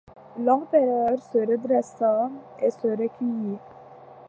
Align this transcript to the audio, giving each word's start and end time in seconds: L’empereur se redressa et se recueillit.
L’empereur 0.39 1.21
se 1.21 1.37
redressa 1.37 2.31
et 2.59 2.71
se 2.71 2.87
recueillit. 2.87 3.59